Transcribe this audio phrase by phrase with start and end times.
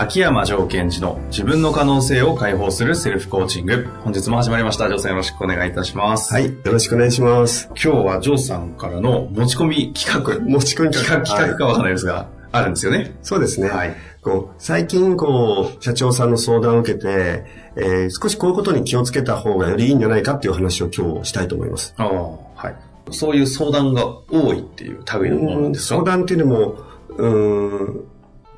[0.00, 3.86] 秋山城賢治の自分の可能性を解放するセルフコーチング。
[4.02, 4.88] 本日も始まりました。
[4.88, 6.32] ジョーさんよろしくお願いいたします。
[6.32, 6.46] はい。
[6.46, 7.66] よろしくお願いします。
[7.66, 10.40] 今日はジョーさんからの持ち込み企画。
[10.40, 13.14] 持ち込み企画、企画かわかんないですが、あるんですよね。
[13.20, 13.68] そうですね。
[13.68, 17.44] はいこう最近、こう、社長さんの相談を受けて、
[17.76, 21.92] えー少しこういうことに気をつけた方がよりいいんじゃないかっていう話を今日したいと思います。
[21.98, 22.08] ああ、
[22.54, 22.74] はい。
[23.10, 25.96] そういう相談が多いっていう類のものなんですか？
[25.96, 26.78] 相談っていうのも、
[27.18, 28.04] うーん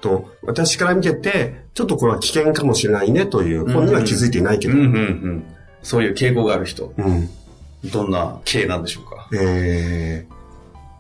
[0.03, 5.45] と、私から見てて、ちょっとこれは危険かもしれないねという、本人は気づいていないけど、うんうんうん。
[5.83, 7.29] そういう傾向がある人、うん
[7.91, 9.29] どんな系なんでしょうか？
[9.35, 10.33] えー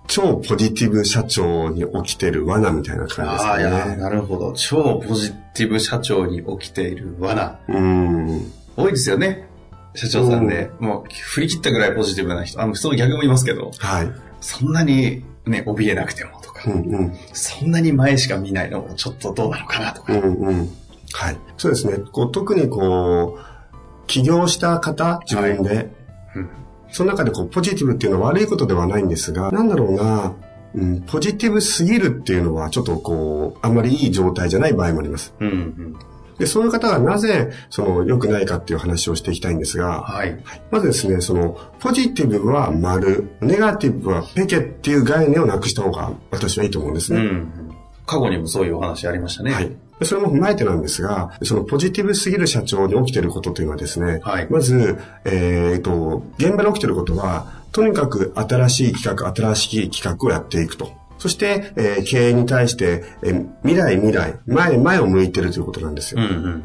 [0.08, 3.96] 超ポジティブ社長に起きてる罠みたいな感じですかね。
[3.96, 4.52] なるほど。
[4.52, 7.60] 超ポジティブ社長に起きている罠。
[7.68, 8.52] うん。
[8.76, 9.48] 多いですよね。
[9.94, 14.10] 社長さんで、もう振り切ったぐらいポジティブな人、あの、その逆もいますけど、はい。
[14.40, 17.16] そんなにね、怯えなくてもとか、うんうん。
[17.32, 20.12] そんなに前しか見ないのもちょっとどうなのかなとか。
[20.12, 20.68] うんうん。
[21.12, 21.38] はい。
[21.56, 21.98] そうですね。
[22.12, 25.90] こう特にこう、起業した方、自分で、
[26.36, 26.48] うん
[26.92, 30.34] その中でこう、ポジティブっていうのは悪いことではないんですが、なんだろうな、
[30.74, 35.34] うん、ポジティブすぎるっていうのは、ちょっとこう、あんまりいい状態じゃない場合もあります。
[35.40, 35.96] うんうん。
[36.42, 40.36] で、そういう方がなぜ、その、良くないかっていう話をしていきたいんですが、はい。
[40.72, 47.20] まずですね、その、ポジティブは丸、ネガティブはペケっていう概念をなくした方が、私はいいと思うんですね。
[47.20, 47.52] うん。
[48.06, 49.52] 過去にもそういうお話ありましたね。
[49.52, 49.70] はい。
[50.00, 61.01] でそれも踏まえてなんですが、そのポジティブすぎる社長に起きていることというのはですね、はいまず、えっ、と、現場で起きていることは、とにかく新しい企画、新しい企画をやっていくと。
[61.22, 66.20] そして、えー経営に対して、えー未来未来、前前を向いているということなんですよ。
[66.20, 66.64] うんうん。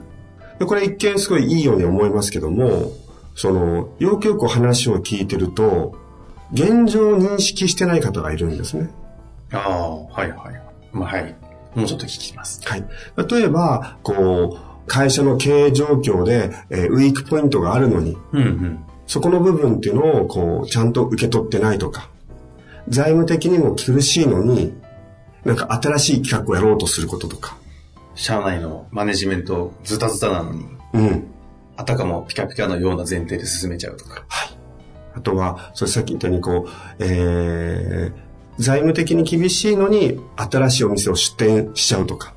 [0.58, 2.92] でこれ一見すごいいいように思いますけども、
[3.36, 5.96] その、よくよく話を聞いてると、
[6.54, 8.90] 現状を認識してない方がいるんですね。
[9.52, 10.62] ああ、はいはい。
[10.92, 11.36] まあはい。
[11.76, 12.60] もうちょっと聞きます。
[12.68, 12.84] はい。
[13.30, 18.80] 例えば、こう、会社の経営状況で、えーウィークポイントがあるのに、うんうん。
[19.06, 22.10] そこの部分っていうのを、こう、ちゃんと受け取ってないとか、
[22.90, 24.74] 財務的にも苦しいのに、
[25.44, 27.58] なんか新しい企画をやろうとすることとか、
[28.16, 31.28] 社内のマネジメントズタズタなのに、うん。
[31.76, 34.26] あたかもピカピカのような前提で進めちゃうとか。
[35.14, 42.34] あとは、それさっき言ったように、こう、えー、財務的に厳しいのに、新しいお店を出店しちゃうとか。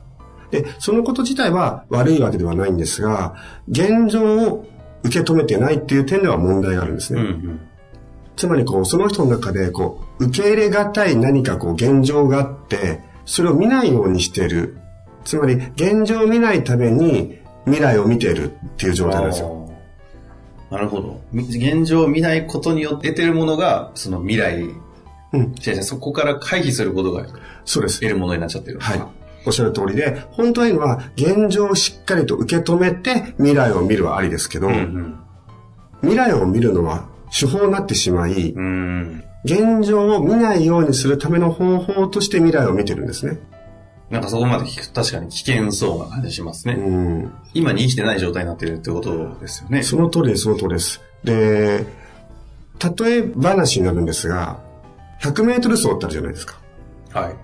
[0.50, 3.34] で、そのこと自体は悪いわけではないんですが、
[3.68, 4.66] 現状を
[5.02, 7.20] 受け止めてないっていう点では問題があるんですね。
[7.20, 7.60] うんうん。
[8.40, 14.78] つまりこう、その人の中でこう、受け入れがたい何かこう、現状があって、それを見ないようにしている。
[15.26, 19.70] つまり、現状を見ないために未来を見ているっていう状態なんですよ。
[20.70, 21.20] なるほど。
[21.32, 24.70] み現状を見ないことによって得てるものが、その未来、
[25.34, 25.54] うん。
[25.56, 27.26] じゃそこから回避することが
[27.66, 28.08] そうです得。
[28.08, 29.02] るものになっちゃってるはい。
[29.44, 35.18] おっしゃる通りで、本当はいうのは、現状をしっかりと受け止めて未来を見るはありですけど、うん
[36.02, 38.54] 未来を見るのは手法になってしまい。
[39.44, 43.38] 現状を見ないようにするための方法として未来を見てるんですね。
[44.10, 46.74] なんかそこまで聞くと確かに危険そうな感じしますね。
[46.74, 47.32] うん。
[47.54, 49.84] 今に生きてない状態になってるってことですよね。
[49.84, 51.00] その通りです、その通りです。
[51.22, 51.86] で、
[52.98, 54.60] 例え話になるんですが、
[55.22, 56.58] 100メートル走ってあるじゃないですか。
[57.12, 57.34] はい。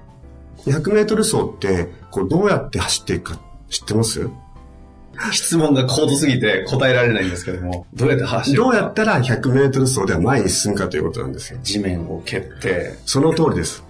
[0.68, 4.28] 100メートル走って、こう、どうやって走っていくか知ってます？
[5.32, 11.58] 質問が高度すぎて答えられないんですけども、どうやって走るどうかやったら100メートル走では前に進むかということなんですよ。
[11.62, 13.84] 地面を蹴って、その通りです。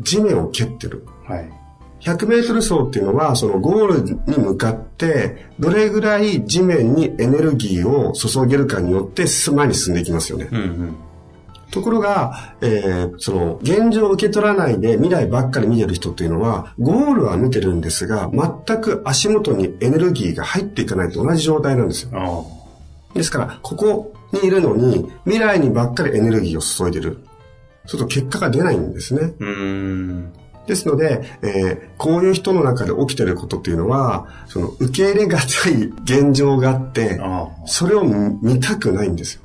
[0.00, 1.06] 地面を蹴ってる。
[1.26, 1.52] はい。
[2.00, 10.48] 100メートル走っていうのは、そのゴールに向かって、どれぐらい地面にエネルギーを注げるかによって前に進んでいきますよね。
[10.50, 10.94] うんうん。
[11.70, 22.10] ところが、えーその、現状を受け取らないで未来ばっかり見てる人っていうのは、ゴールは見てるんですが、全く足元にエネルギーが入っていかないと同じ状態なんですよ。
[22.14, 22.60] あ
[23.14, 27.18] ですから、ここにいるのに、未来にばっかりエネルギーを注いでる。
[27.86, 29.32] そうすると結果が出ないんですね。
[29.38, 30.32] うーん。
[30.66, 39.42] ですので、えーこういう人の中で起きてることっていうのは、その受け入れがたい現状があって、あそれを見たくないんですよ。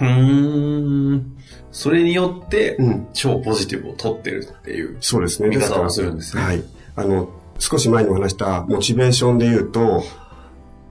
[0.00, 0.04] あ。
[0.04, 1.36] ふーん。
[1.72, 4.96] それによって、うん超ポジティブを取ってるっていう。
[5.00, 5.48] そうですね。
[5.48, 6.62] 見方をするんですねはい。
[6.96, 7.28] あの、
[7.58, 10.04] 少し前にお話したモチベーションで言うと、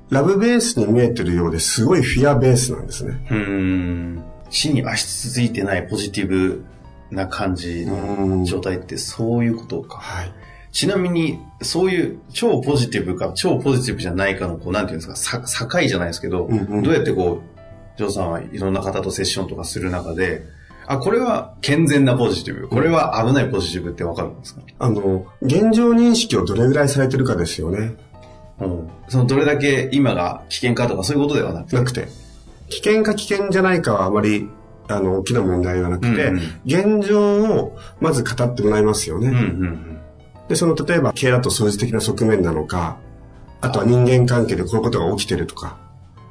[0.10, 3.26] ラブベースに見えてるようですごいフィアベースなんですね。
[3.30, 4.24] うーん。
[4.50, 6.64] 死に足ついてないポジティブ
[7.12, 9.98] な感じの状態ってそういうことか。
[9.98, 10.34] はい。
[10.72, 17.55] ちなみに、そういう超ポジティブか超ポジティブじゃないかの、こう、なんていうんですか、さ境じゃないですけど、うんうんどうやってこう、
[17.98, 20.44] ジョーさんはいろんな方とセッションとかする中で、
[20.88, 27.96] あ、これは健全なポジティブ、これは危ないポジティブってわかるんですか、あの、現状認識をどれぐらいされてるかですよね。
[28.60, 31.76] うん、そのどれだけ今が危険かとかそういうことではなくて？
[31.76, 32.08] なくて。
[32.70, 34.48] 危険か危険じゃないかはあまり、
[34.88, 39.28] あの、大きな問題はなくて、うんうん現状をまず語ってもらいますよね。
[39.30, 39.92] うんうん
[40.48, 42.98] で、その、例えば、経営だと数字的な側面なのか、
[43.62, 45.80] あとは人間関係でこういうことが起きてるとか、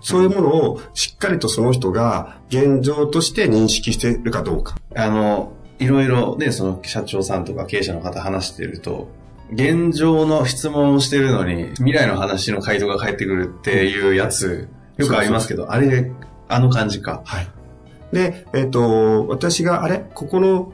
[0.04, 4.76] そういうものをしっかりとその人が現状として認識しているかどうか。
[4.94, 4.98] うん。
[4.98, 9.08] あの、いろいろね、その社長さんとか経営者の方話してると、
[9.50, 14.68] 現状の質問をしてるのに、未来の話の回答が返ってくるっていうやつ、
[14.98, 16.12] よくありますけど、あれ、
[16.48, 17.22] あの感じか。
[17.24, 17.48] はい。
[18.12, 20.04] で、えっ、と、私が、あれ？
[20.14, 20.72] ここの、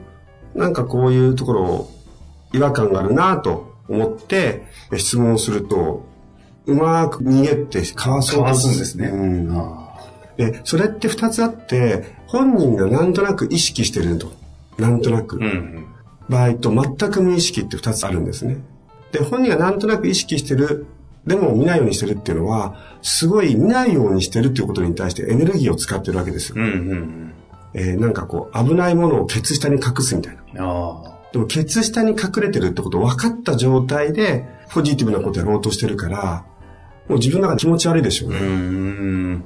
[0.55, 1.89] なんかこういうところ、
[2.53, 6.05] 違和感があるなと思って、え質問をすると、
[6.65, 9.07] うまく逃げてかわそうかわすんですね。
[9.07, 9.81] うんあ
[10.37, 14.31] で、それって二つあって、本人がなんとなく意識してると。
[14.77, 15.37] なんとなく。
[15.37, 15.85] ーうんうん。
[16.29, 18.57] 場合と全く無意識って二つあるんですね。
[19.11, 20.85] で、本人がなんとなく意識してる、
[21.27, 26.55] でも見ないようにしてるっていうのは、すごい見ないようにしてるっていうことに対してエネルギーを使ってるわけですよ。
[26.57, 27.33] うんうん
[27.73, 31.17] えーなんかこう、危ないものをケツ下に隠すみたいな。
[31.31, 36.45] でも、ケツ下に隠れてるってことを分かった状態で、ポジティブなことやろうとしてるから、
[37.11, 38.39] もう自分の中で気持ち悪いでしょうね。
[38.39, 39.43] ん。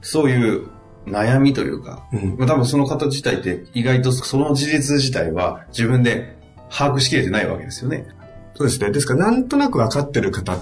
[0.00, 0.68] そういう
[1.06, 6.36] 悩みというか、うんまあ多分その方自体って意外とその事実自体は自分で
[6.70, 8.06] 把握しきれてないわけですよね。
[8.54, 8.90] そうですね。
[8.92, 10.58] ですから、なんとなく分かってる方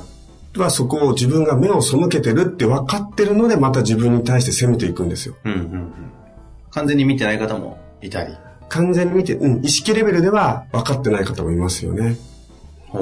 [0.56, 5.34] は、そこを自分が目を背けてるって分かってるので、また自分に対して攻めていくんですよ。
[5.44, 5.92] うんうんうん。
[6.70, 8.32] 完全に見てない方もいたり。
[8.68, 12.16] 完全に見て、うん、意識レベルでは分かってない方もいますよね。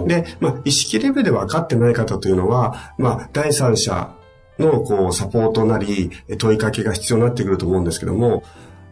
[0.06, 4.15] で、まあ、意識レベルで分かってない方というのは、まあ、第三者
[4.59, 8.43] の、こう、サポートなり、え問いかけが必要になってくると思うんですけども、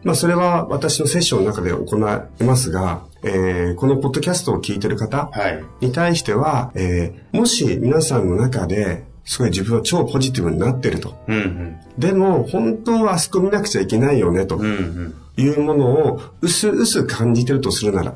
[0.03, 5.63] まあ、それは私のセッションの中で行いますが、えーこのポッドキャストを聞いてる方はい。
[5.81, 11.15] に対しては、えーもし皆さんの中で、すごい自分は超ポジティブになってると。
[11.27, 11.79] うんうん。
[11.97, 15.15] でも、本当はあそこ見なくちゃいけないよね、とうんうん。
[15.37, 18.13] いうものを、うすうす感じてるとするなら。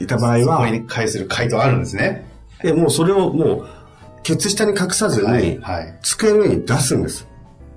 [0.00, 2.26] いた場合そこは、に返する回答あるんですね。
[2.62, 3.66] でもうそれをもう、
[4.22, 5.58] ケツ下に隠さずに、はい。
[5.58, 5.98] はい。
[6.02, 7.26] 机の上に出すんです。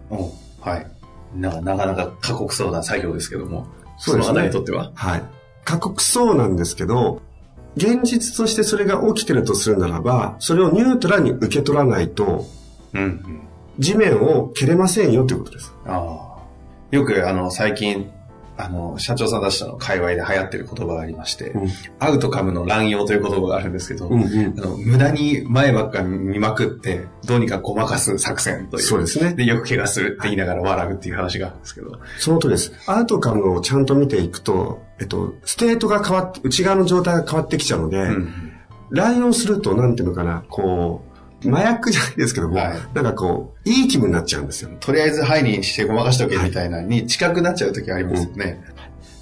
[0.09, 0.87] おはい。
[1.35, 3.67] なんかなかなか過酷そうな作業ですけども、
[3.97, 4.91] そうですねの方にとっては。
[4.95, 5.23] はい。
[5.63, 7.21] 過酷そうなんですけど、
[7.75, 12.45] 現実としてそれが起きてるとするならば、それをニュートラルに受け取らないと、
[12.93, 13.47] うんうん。
[13.79, 15.73] 地面を蹴れませんよということです。
[15.85, 16.95] ああ。
[16.95, 18.11] よく、あの、最近、
[18.55, 21.69] あの、社長さんたちとの界隈で流行ってる言葉がありまして、うん
[22.00, 28.83] アウトカムの乱用という言葉があるんですけど、うんうんあの無駄に前ばっか見まくって、どうにかごまかす作戦という。
[28.83, 32.00] そうですねで、よく怪我するって言いながら笑うっていう話があるんですけど。
[32.19, 32.74] その通りです。
[32.86, 38.51] アウトカムをちゃんと見ていくと、えっと、ステートが変わって、内側の状態が変わってきちゃうので、うん。
[38.91, 41.12] 乱用すると、なんていうのかな、こう、
[41.45, 44.69] 麻薬じゃないですけども、はいなんかこう、いい気分になっちゃうんですよ。
[44.79, 48.63] とりあえずハイにしてごまかしとけみたいなに近くなっちゃう時ありますよね。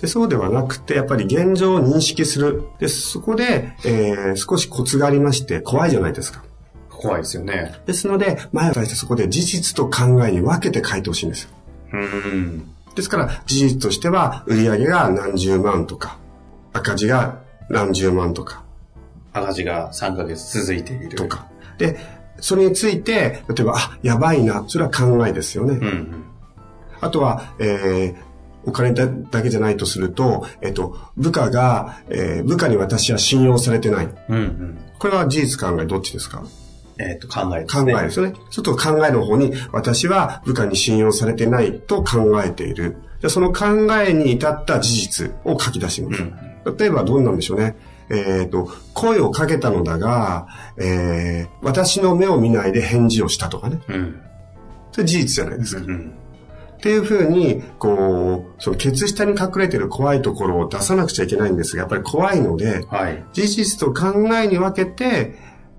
[0.02, 2.64] でそうではなくて、やっぱり現状を認識する。
[2.80, 6.44] で、そこで、えー、少しコツがありまして、怖いじゃないですか。
[6.90, 7.76] 怖いですよね。
[7.86, 11.50] ですので、前を対してそこで事実と考えに分けて書いてほしいんですよ。
[11.94, 12.72] うん。
[12.96, 16.18] ですから、事実としては、売上が何十万とか、
[16.74, 18.64] 赤字が何十万とか、
[19.34, 21.16] 赤字が3ヶ月続いている。
[21.16, 21.28] と。
[21.28, 21.48] か。
[21.82, 21.98] で、
[22.40, 25.74] それについて、例えば、あ、やばいな、それは考えですよね。
[25.74, 26.24] うんうん。
[27.02, 28.32] あとは、えー
[28.64, 34.10] お金だだけじゃないとすると、えっと、部下が、えー部下に私は信用されてない。
[34.30, 34.78] うんうん。
[35.00, 36.44] これは事実考えどっちですか？
[37.00, 37.96] えっ、と、考えです考ね。
[38.00, 38.34] えですよね。
[38.52, 42.98] ちょっと考えの方に、私は部下に信用されてないと考えている。
[43.20, 43.66] じゃあその考
[44.08, 46.24] えに至った事実を書き出します。
[46.78, 47.76] 例えばどうなんでしょうね。
[48.12, 53.80] えっ、と、声をかけたのだが、えー私の目を見ないで返事をしたとかね。
[53.88, 54.22] うん。
[54.92, 55.84] それ事実じゃないですか。
[55.86, 56.14] うん。
[56.78, 63.24] っていうふうに、こう、そのケツ下に隠れてる怖いところを出さなくちゃいけないんですが、やっぱり怖いので、はい。
[63.34, 65.36] 事実と考えに分けて、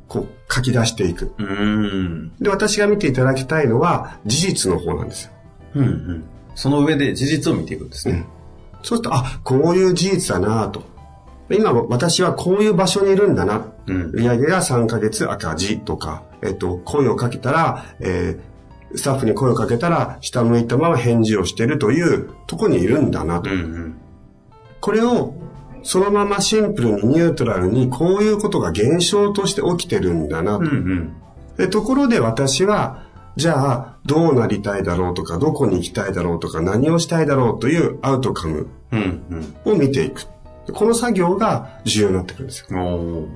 [0.06, 1.34] こう、書き出していく。
[1.38, 2.32] うーん。
[2.40, 5.32] で、私が見ていただきたいのは、事実の方なんですよ。
[5.74, 6.24] うんうん。
[6.54, 8.24] その上で事実を見ていくんですね。
[8.84, 10.91] そうすると、あ、こういう事実だなと。
[11.56, 13.66] 今、私はこういう場所にいるんだな。
[13.86, 18.52] うん売上が3ヶ月赤字とか、えっと、声をかけたら、えー
[18.94, 23.50] スタッフに声をかけたら、下向いたまま返事をしてるというとこにいるんだなと。
[23.50, 23.94] うんうん。
[24.80, 25.34] これを、
[25.82, 30.60] そのままシンプルにニュートラルに、こういうことが現象として起きてるんだなと。
[30.60, 31.12] うんうん。
[31.56, 33.04] でところで私は、
[33.36, 39.22] じゃあ、どうなりたいだろうとか、どこに行きたいだろうとか、何をしたいだろうというアウトカムうん
[39.64, 39.72] うん。
[39.72, 40.26] を見ていく。
[40.72, 43.28] この作業が重要になってくるんですよ。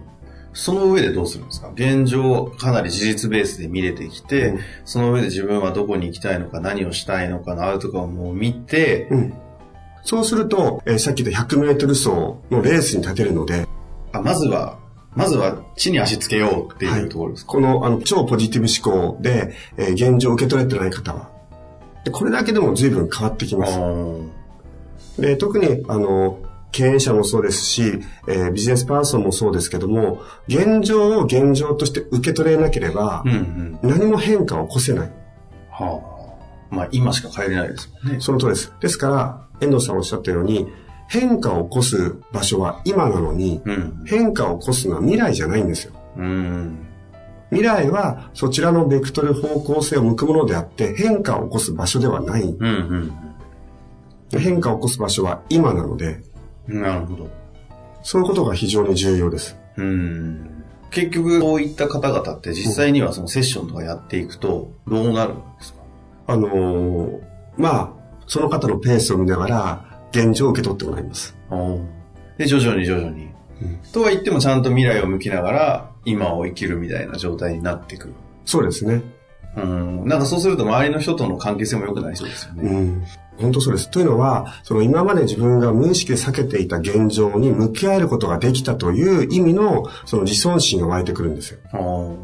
[0.53, 1.71] その上でどうするんですか？
[1.75, 9.35] 現状かなり事実ベースで見れてきて、うんその上で自分はどこに行きたいのか何をしたいのかのアウトカムを見て、うん。
[10.03, 13.67] そうすると、えーさっき言った100メートル走のレースに立てるので、
[14.13, 14.79] あまずは、
[15.15, 21.29] まずは地に足つけようっていうところですか、このあの超ポジティブ思考で、えー現状を受け取れてない方は。
[22.05, 23.79] でこれだけでも随分変わってきます。
[25.21, 26.39] で特にあの
[26.73, 33.91] 経営者もそうですし、えービジネスパーソンもそうですけども、現状を現状として受け取れなければ、うんうん。
[33.91, 35.13] 何も変化を起こせない。
[35.71, 36.01] は
[36.71, 36.75] あ。
[36.75, 38.21] まあ今しか変えれないですもんね。
[38.21, 38.73] その通りです。
[38.81, 40.67] ですから、遠藤さんおっしゃったように、
[41.09, 44.03] 変化を起こす場所は今なのに、うん。
[44.05, 45.93] 変化を起こすのは未来じゃないんですよ。
[46.17, 46.87] うん。
[47.51, 52.43] 未来はそちらのベクトル方向性を向くものであって、変化を起こす場所ではない。
[52.43, 53.13] うん
[54.33, 56.25] 変化を起こす場所は今なので、うん。
[56.69, 57.31] なるほど。
[58.03, 59.59] そのことが非常に重要です。
[59.77, 60.65] うん。
[60.91, 65.81] 結局、そういった方々って実際にはそのセッションとかやっていくと、どうなるんですか？
[66.29, 67.21] あのー
[67.57, 67.93] まあ、
[68.27, 71.37] その方のペースを見ながら、現状を受け取ってもらいます。
[72.39, 73.25] で、徐々に徐々に。
[73.25, 73.31] うん
[73.93, 78.15] とは言ってもちゃんと未来を向きながら、今を生きるみたいな状態になってくる。
[78.45, 79.03] そうですね。
[79.57, 80.07] うん。
[80.07, 82.63] なんかそうすると周りの人との関係性も良くなりそうですよね。
[82.71, 83.05] うん。
[83.39, 83.91] 本当そうです。
[83.91, 91.59] というのは、その今まで自分が無意識で避けていた現状に向き合えることができたという意味の、その自尊心が湧いてくるんですよ。
[91.73, 92.17] あー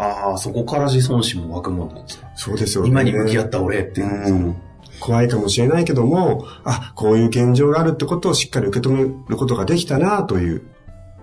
[0.00, 2.28] あー、そこから自尊心も湧くもんなんですか？
[2.36, 2.90] そうですよね。
[2.90, 4.32] 今に向き合った俺っていうう。
[4.32, 4.56] ん。
[5.00, 10.62] 怖いかもしれないけども、あ、こういう現状があるってことをしっかり受け止めることができたなという、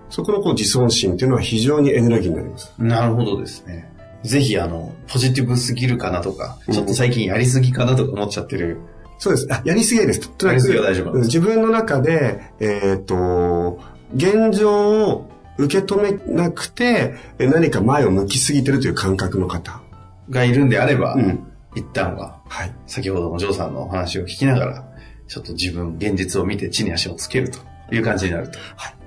[0.10, 2.74] そこのこう自尊心っていうのは非常にエネルギーになります。
[2.78, 3.94] なるほどですね。
[4.26, 8.80] ぜひ、あの、ポジティブすぎるかなとか、ちょっと最近やりすぎかなとか思っちゃってる。
[9.18, 9.48] そうです。
[9.52, 10.30] あ、やりすぎです。
[10.30, 13.80] とやりすぎは大丈夫なんです自分の中で、えっ、と、
[14.16, 19.82] 現状を受け止めなくて、え何か前を向きすぎてるという感覚の方。
[20.30, 22.74] がいるんであれば、うん一旦は、はい。
[22.88, 24.88] 先ほどのジョーさんのお話を聞きながら、
[25.28, 27.60] ちょっと自分、現実を見て地に足をつけると
[27.94, 28.58] いう感じになると。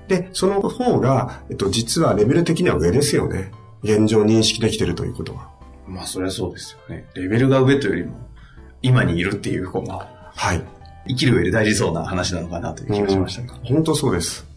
[0.07, 3.51] で、その方が、えっと、実はレベル的には上ですよね。
[3.83, 5.49] 現状認識できてるということは。
[5.87, 7.05] まあ、そりゃそうですよね。
[7.15, 8.17] レベルが上というよりも、
[8.81, 10.61] 今にいるっていう方が、はい。
[11.07, 14.47] 生きる上で大事そうな話なのかなという気がしましたが、本当そうです。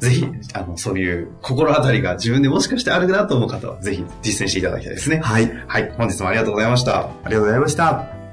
[0.00, 5.20] ぜひ、あの、そういう心当たりが自分でもしかしてあるなと思う方は、ぜひ実践していただきたいですね。
[5.22, 5.50] はい。
[5.66, 5.92] はい。
[5.96, 7.00] 本日もありがとうございました。
[7.00, 8.23] ありがとうございました。